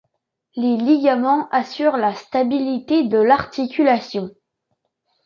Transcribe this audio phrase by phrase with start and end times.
[0.55, 4.31] Les ligaments assurent la stabilité de l’articulation.